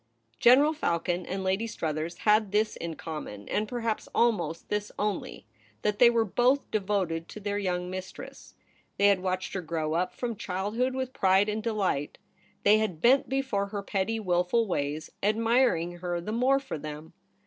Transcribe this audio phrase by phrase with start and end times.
[0.39, 2.73] General Falcon and Lady Struthers had 158 THE REBEL ROSE.
[2.73, 2.95] this in
[3.45, 5.45] common, and perhaps almost this only,
[5.83, 8.55] that they were both devoted to their young mistress.
[8.97, 12.17] They had watched her growth up from childhood with pride and delight.
[12.63, 17.13] They had bent before her pretty wilful ways, ad mirinof her the more for them.